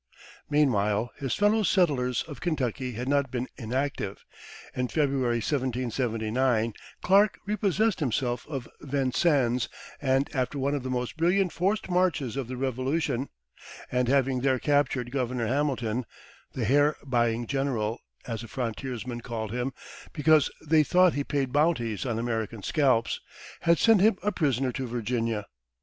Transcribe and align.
Meanwhile, 0.49 1.11
his 1.17 1.35
fellow 1.35 1.61
settlers 1.61 2.23
of 2.23 2.41
Kentucky 2.41 2.93
had 2.93 3.07
not 3.07 3.29
been 3.29 3.47
inactive. 3.55 4.25
In 4.75 4.87
February 4.87 5.41
(1779) 5.41 6.73
Clark 7.03 7.37
repossessed 7.45 7.99
himself 7.99 8.47
of 8.47 8.67
Vincennes 8.81 9.69
after 10.01 10.57
one 10.57 10.73
of 10.73 10.81
the 10.81 10.89
most 10.89 11.17
brilliant 11.17 11.51
forced 11.53 11.87
marches 11.87 12.35
of 12.35 12.47
the 12.47 12.57
Revolution; 12.57 13.29
and 13.91 14.07
having 14.07 14.41
there 14.41 14.57
captured 14.57 15.11
Governor 15.11 15.45
Hamilton 15.45 16.07
the 16.53 16.65
"hair 16.65 16.95
buying 17.05 17.45
general," 17.45 17.99
as 18.25 18.41
the 18.41 18.47
frontiersmen 18.47 19.21
called 19.21 19.51
him, 19.51 19.71
because 20.13 20.49
they 20.67 20.81
thought 20.83 21.13
he 21.13 21.23
paid 21.23 21.53
bounties 21.53 22.07
on 22.07 22.17
American 22.17 22.63
scalps 22.63 23.21
had 23.59 23.77
sent 23.77 24.01
him 24.01 24.17
a 24.23 24.31
prisoner 24.31 24.71
to 24.71 24.87
Virginia. 24.87 25.45